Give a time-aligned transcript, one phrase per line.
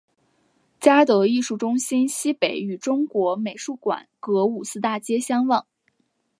[0.79, 5.67] 嘉德艺术中心西北与中国美术馆隔五四大街相望。